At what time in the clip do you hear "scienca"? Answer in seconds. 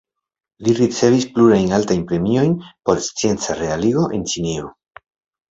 3.09-3.59